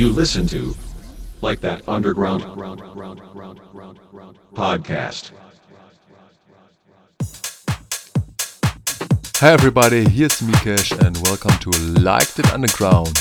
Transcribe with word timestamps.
you 0.00 0.08
listen 0.08 0.46
to, 0.46 0.74
like 1.42 1.60
that 1.60 1.86
underground 1.86 2.42
podcast. 4.54 5.30
Hi 9.36 9.52
everybody, 9.52 10.08
here's 10.08 10.40
Mikesh 10.40 10.98
and 11.06 11.18
welcome 11.18 11.52
to 11.58 11.70
Like 12.00 12.28
That 12.28 12.50
Underground. 12.54 13.12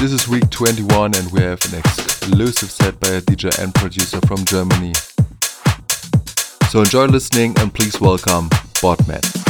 This 0.00 0.12
is 0.12 0.26
week 0.26 0.48
21 0.48 1.14
and 1.14 1.30
we 1.30 1.42
have 1.42 1.62
an 1.70 1.78
exclusive 1.78 2.70
set 2.70 2.98
by 2.98 3.08
a 3.08 3.20
DJ 3.20 3.62
and 3.62 3.74
producer 3.74 4.20
from 4.26 4.42
Germany. 4.46 4.94
So 6.70 6.78
enjoy 6.78 7.04
listening 7.04 7.54
and 7.58 7.74
please 7.74 8.00
welcome 8.00 8.48
Bødman. 8.80 9.49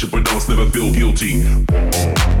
Smash 0.00 0.08
it, 0.08 0.12
but 0.12 0.24
dance, 0.24 0.48
never 0.48 0.70
feel 0.70 0.90
guilty. 0.92 2.39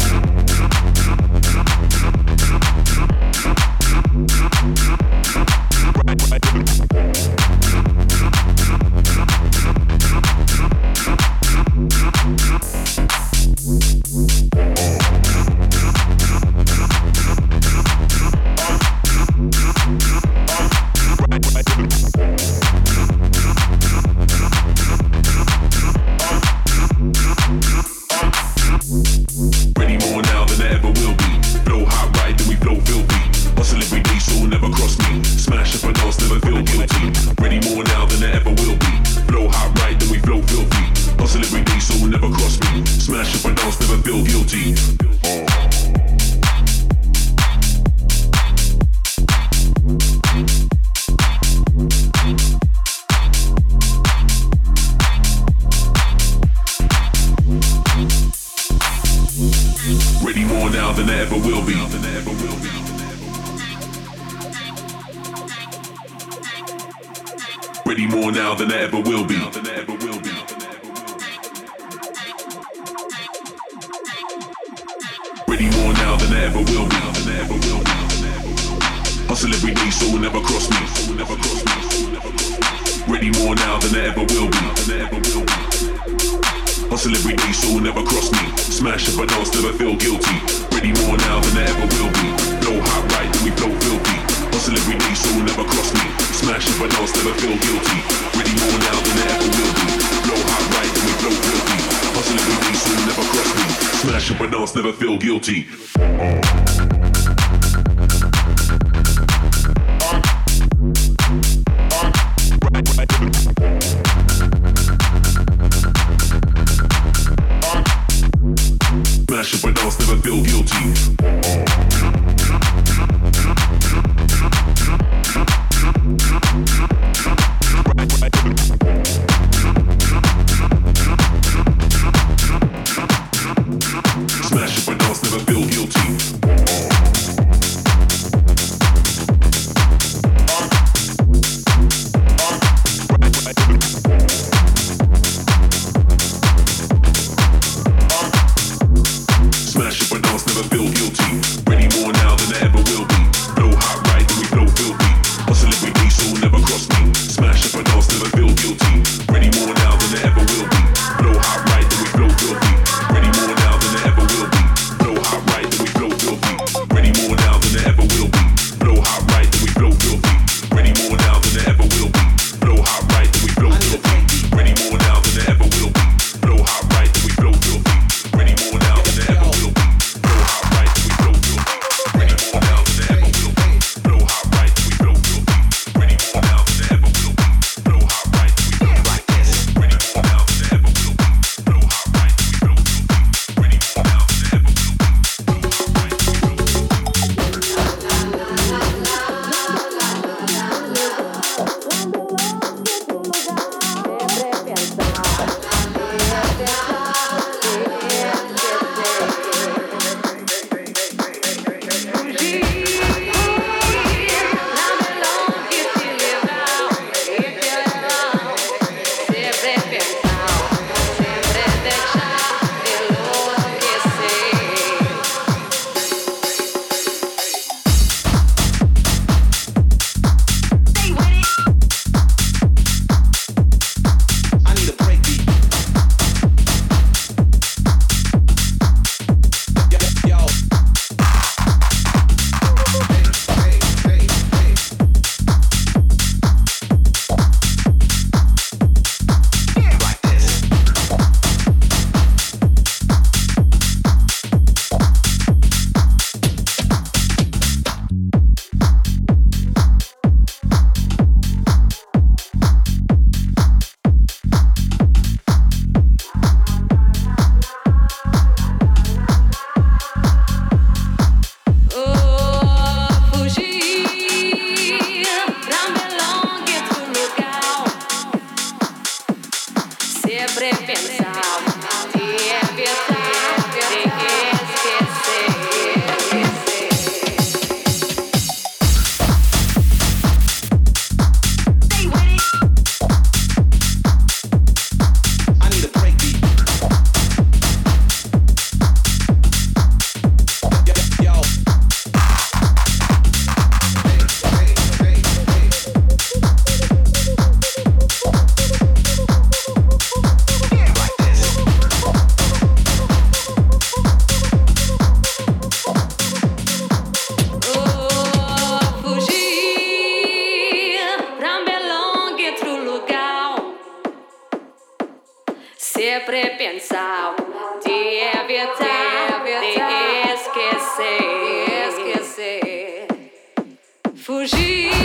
fugir. 334.30 334.99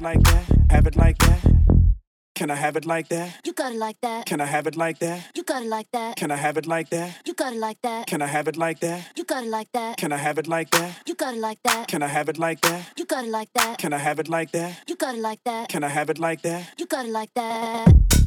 Like 0.00 0.22
that? 0.22 0.44
Have 0.70 0.86
it 0.86 0.96
like 0.96 1.18
that? 1.18 1.40
Can 2.34 2.50
I 2.50 2.56
have 2.56 2.76
it 2.76 2.84
like 2.84 3.08
that? 3.08 3.40
You 3.46 3.52
got 3.52 3.72
it 3.72 3.78
like 3.78 4.00
that. 4.02 4.26
Can 4.26 4.40
I 4.40 4.46
have 4.46 4.66
it 4.66 4.76
like 4.76 4.98
that? 4.98 5.30
You 5.36 5.44
got 5.44 5.62
it 5.62 5.68
like 5.68 5.86
that. 5.92 6.16
Can 6.16 6.32
I 6.32 6.36
have 6.36 6.56
it 6.56 6.66
like 6.66 6.90
that? 6.90 7.20
You 7.24 7.34
got 7.34 7.52
it 7.52 7.60
like 7.60 7.80
that. 7.82 8.06
Can 8.08 8.20
I 8.22 8.26
have 8.26 8.48
it 8.48 8.56
like 8.56 8.80
that? 8.80 9.12
You 9.16 9.24
got 9.24 9.44
it 9.44 9.50
like 9.50 9.72
that. 9.72 9.98
Can 9.98 10.12
I 10.12 10.16
have 10.16 10.38
it 10.38 10.48
like 10.48 10.70
that? 10.70 10.98
You 11.06 11.14
got 11.14 11.34
it 11.34 11.40
like 11.40 11.62
that. 11.62 11.88
Can 11.88 12.02
I 12.02 12.08
have 12.08 12.28
it 12.28 12.38
like 12.38 12.60
that? 12.62 12.92
You 12.98 13.04
got 13.06 13.24
it 13.24 13.30
like 13.30 13.52
that. 13.54 13.78
Can 13.78 13.92
I 13.92 13.98
have 13.98 14.18
it 14.18 14.28
like 14.28 14.50
that? 14.50 14.82
You 14.88 14.96
got 14.96 15.14
it 15.14 15.20
like 15.20 15.44
that. 15.44 15.68
Can 15.68 15.84
I 15.84 15.88
have 15.88 16.10
it 16.10 16.18
like 16.18 16.42
that? 16.42 16.74
You 16.76 16.86
got 16.86 17.06
it 17.06 17.12
like 17.12 17.32
that. 17.34 18.23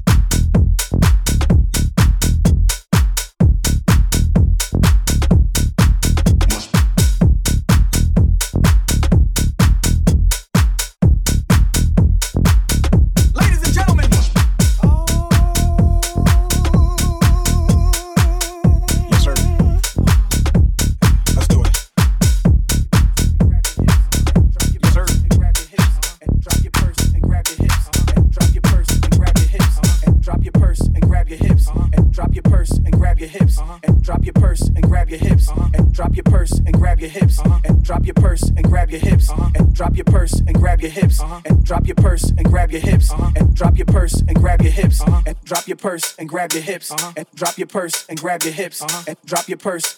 Your 38.90 39.00
hips 39.00 39.30
and 39.56 39.74
drop 39.74 39.96
your 39.96 40.06
purse 40.06 40.34
and 40.34 40.56
grab 40.56 40.82
your 40.82 40.92
hips 40.92 41.22
uh-huh. 41.22 41.42
and 41.46 41.64
drop 41.64 41.88
your 41.88 41.96
purse 41.96 42.30
and 42.32 42.46
grab 42.46 42.72
your 42.72 42.82
hips 42.82 43.12
uh-huh. 43.12 43.32
and 43.36 43.56
drop 43.56 43.78
your 43.78 43.86
purse 43.86 44.24
and 44.28 44.38
grab 44.38 44.62
your 44.62 44.72
hips 44.72 45.02
uh-huh. 45.02 45.22
and 45.28 45.36
drop 45.46 45.68
your 45.68 45.78
purse 45.88 46.16
and 46.18 46.28
grab 46.48 46.62
your 46.62 46.74
hips 46.74 46.92
uh-huh. 47.12 47.14
and 47.18 47.26
drop 47.26 47.58
your 47.58 47.68
purse 47.68 48.06
and 48.10 48.20
grab 48.20 48.44
your 48.44 48.54
hips 48.54 48.82
uh-huh. 48.82 49.04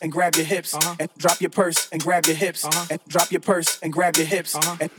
and 0.01 0.11
grab 0.11 0.35
your 0.35 0.45
hips 0.45 0.75
and 0.99 1.09
drop 1.17 1.41
your 1.41 1.49
purse 1.49 1.87
and 1.91 2.01
grab 2.01 2.25
your 2.25 2.35
hips 2.35 2.65
uh-huh. 2.65 2.85
and 2.89 2.99
grab 3.03 3.05
your 3.05 3.05
hips 3.05 3.05
and 3.09 3.09
drop 3.09 3.31
your 3.31 3.41
purse 3.41 3.77
and 3.81 3.99
grab 3.99 4.17
your 4.17 4.25
hips 4.25 4.55
uh-huh. 4.55 4.77
and 4.81 4.91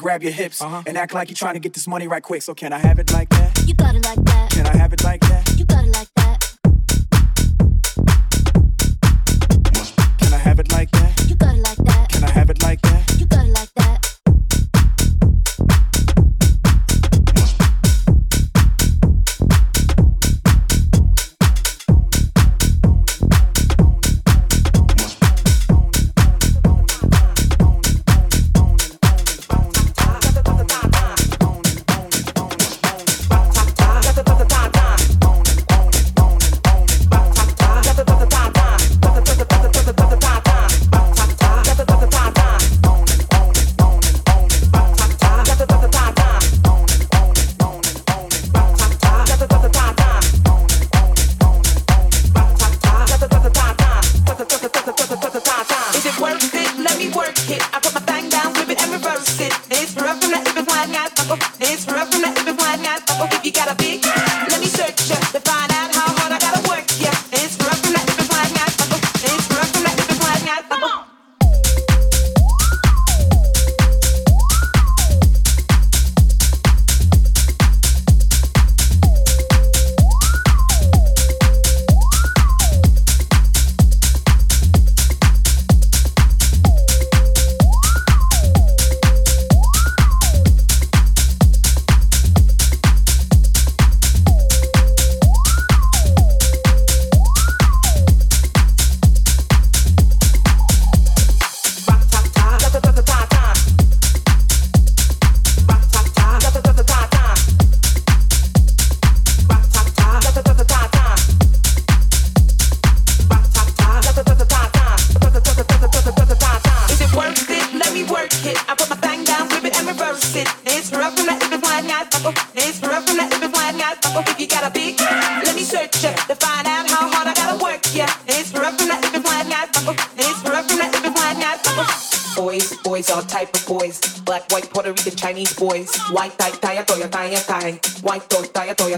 grab 0.00 0.22
your 0.22 0.32
hips 0.32 0.62
and 0.62 0.98
act 0.98 1.14
like 1.14 1.28
you're 1.28 1.36
trying 1.36 1.54
to 1.54 1.60
get 1.60 1.74
this 1.74 1.86
money 1.86 2.08
right 2.08 2.22
quick. 2.22 2.42
So 2.42 2.54
can 2.54 2.72
I 2.72 2.78
have 2.78 2.98
it 2.98 3.12
like 3.12 3.28
that? 3.30 3.62
You 3.66 3.74
got 3.74 3.94
it 3.94 4.04
like 4.04 4.22
that. 4.24 4.50
Can 4.50 4.66
I 4.66 4.76
have 4.76 4.92
it 4.92 5.04
like 5.04 5.20
that? 5.22 5.54
You 5.56 5.64
got 5.64 5.84
it 5.84 5.92
like 5.92 6.08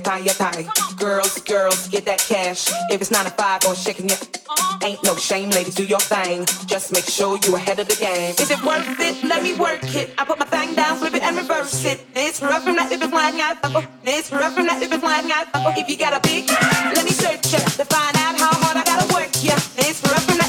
tie, 0.08 0.22
toya, 0.22 0.34
tie. 0.36 0.96
Girls, 0.96 1.40
girls, 1.42 1.88
get 1.88 2.04
that 2.06 2.18
cash. 2.18 2.70
If 2.90 3.00
it's 3.00 3.10
nine 3.10 3.24
to 3.24 3.30
five 3.30 3.64
or 3.66 3.74
shaking 3.74 4.06
it, 4.06 4.40
uh-huh. 4.48 4.86
ain't 4.86 5.02
no 5.04 5.14
shame, 5.16 5.50
ladies, 5.50 5.74
do 5.74 5.84
your 5.84 6.00
thing. 6.00 6.46
Just 6.66 6.92
make 6.92 7.04
sure 7.04 7.38
you 7.44 7.56
ahead 7.56 7.78
of 7.78 7.88
the 7.88 7.96
game. 7.96 8.34
Is 8.38 8.50
it 8.50 8.62
worth 8.64 9.00
it? 9.00 9.22
Let 9.24 9.42
me 9.42 9.54
work 9.54 9.84
it. 9.94 10.14
I 10.18 10.24
put 10.24 10.38
my 10.38 10.46
thing 10.46 10.74
down, 10.74 10.98
flip 10.98 11.14
it 11.14 11.22
and 11.22 11.36
reverse 11.36 11.84
it. 11.84 12.06
It's 12.14 12.40
rough 12.40 12.64
from 12.64 12.76
that 12.76 12.90
if 12.90 13.02
it's 13.02 13.10
flying 13.10 13.40
out. 13.40 13.56
It's 14.04 14.32
rough 14.32 14.54
from 14.54 14.66
that 14.66 14.82
if 14.82 14.92
it's 14.92 15.02
flying 15.02 15.30
out. 15.30 15.46
If 15.76 15.88
you 15.88 15.96
got 15.96 16.12
a 16.16 16.20
big, 16.26 16.48
let 16.96 17.04
me 17.04 17.10
search 17.10 17.52
it 17.52 17.64
to 17.76 17.84
find 17.84 18.16
out 18.16 18.38
how 18.38 18.52
hard 18.64 18.76
I 18.76 18.84
gotta 18.84 19.12
work. 19.14 19.30
Yeah, 19.42 19.60
it's 19.76 20.02
rough 20.04 20.24
from 20.24 20.38
that 20.38 20.47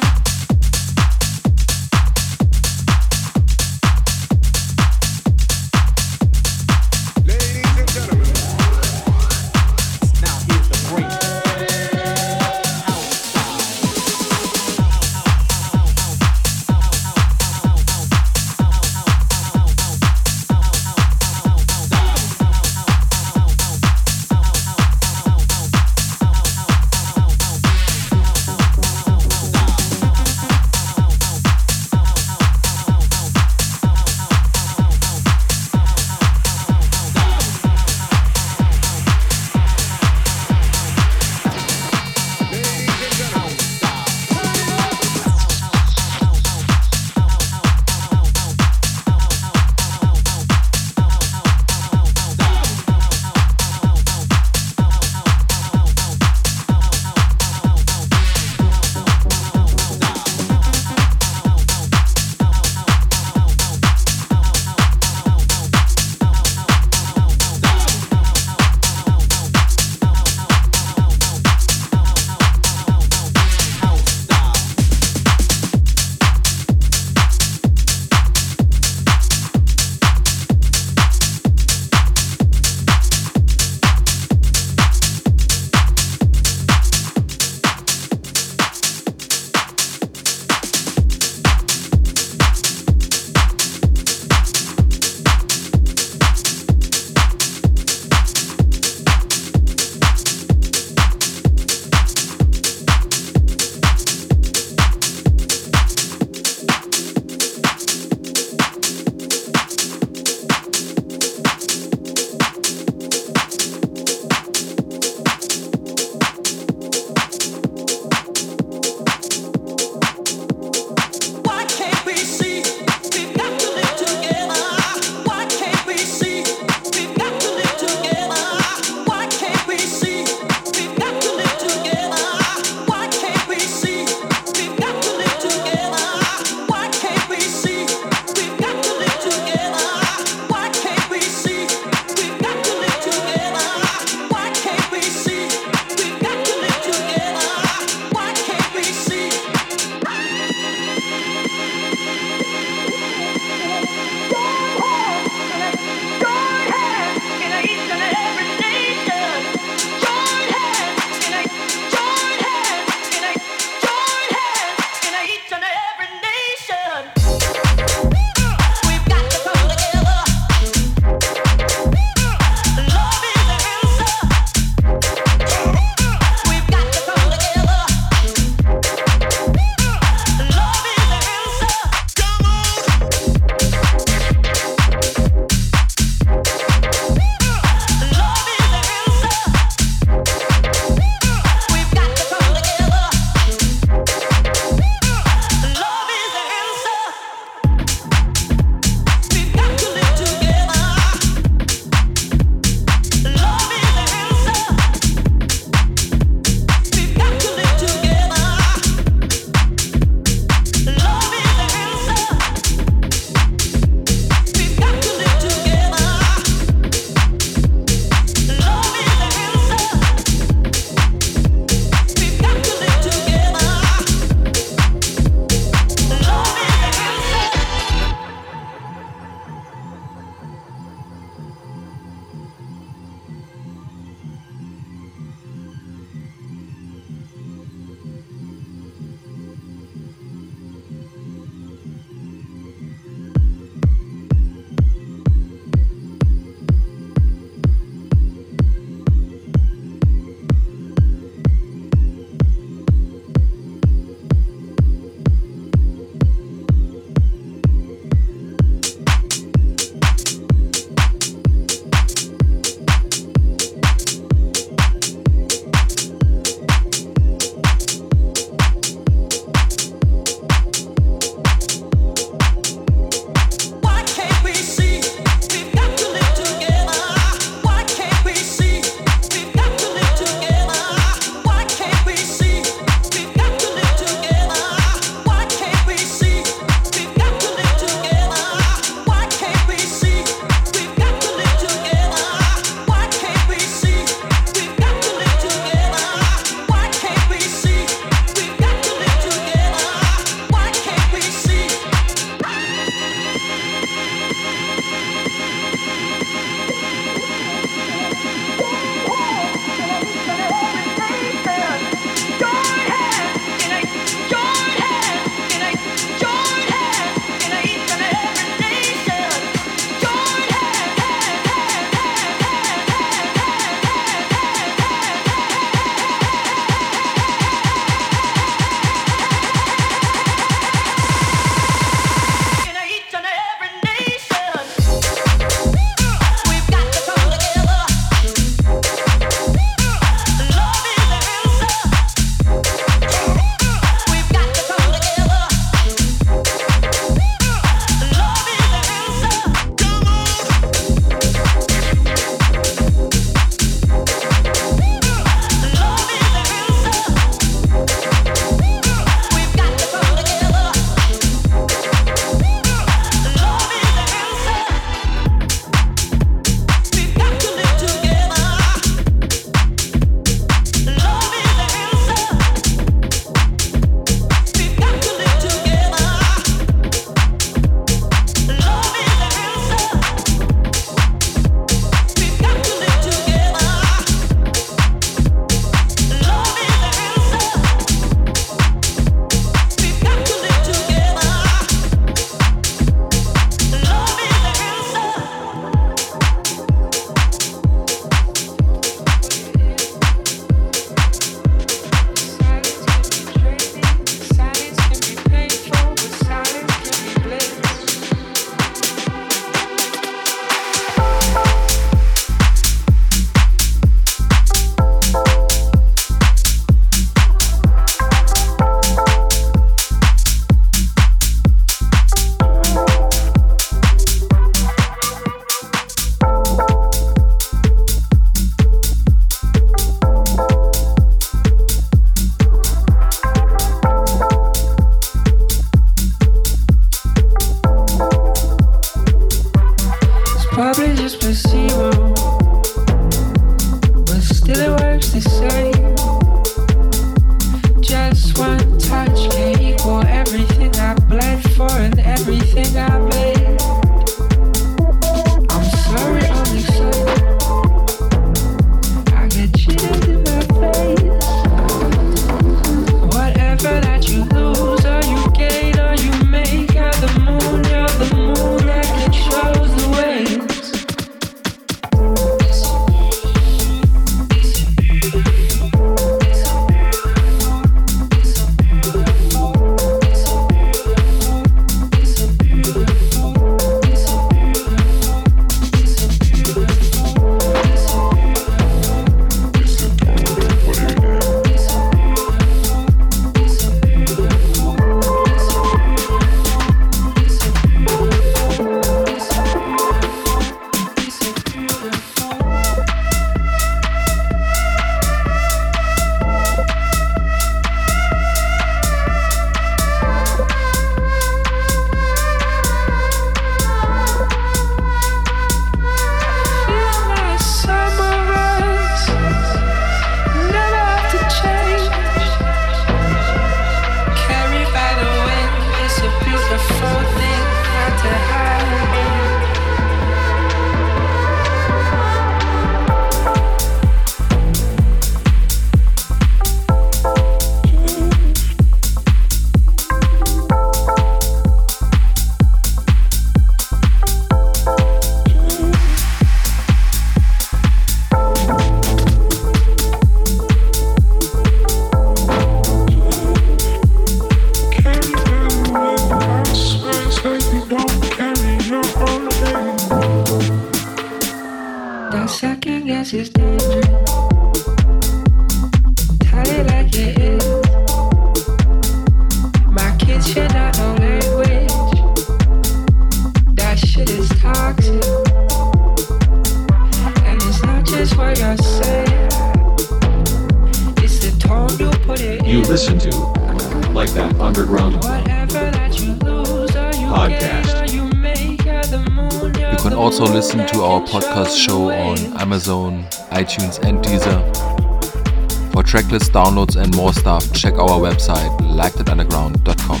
downloads, 596.20 596.76
and 596.76 596.94
more 596.96 597.12
stuff, 597.12 597.52
check 597.52 597.74
our 597.74 597.98
website, 598.00 598.50
likethatunderground.com. 598.60 600.00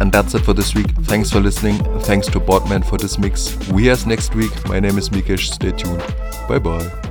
And 0.00 0.12
that's 0.12 0.34
it 0.34 0.40
for 0.40 0.52
this 0.52 0.74
week. 0.74 0.90
Thanks 1.02 1.30
for 1.30 1.40
listening. 1.40 1.78
Thanks 2.00 2.26
to 2.28 2.40
Bødman 2.40 2.84
for 2.84 2.98
this 2.98 3.18
mix. 3.18 3.56
We 3.68 3.88
as 3.90 4.06
next 4.06 4.34
week. 4.34 4.52
My 4.68 4.78
name 4.78 4.98
is 4.98 5.08
Mikesh. 5.08 5.52
Stay 5.52 5.72
tuned. 5.72 6.02
Bye 6.48 6.58
bye. 6.58 7.05